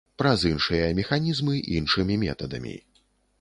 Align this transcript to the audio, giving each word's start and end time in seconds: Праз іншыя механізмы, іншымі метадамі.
Праз 0.19 0.45
іншыя 0.51 0.87
механізмы, 0.99 1.59
іншымі 1.81 2.19
метадамі. 2.25 2.75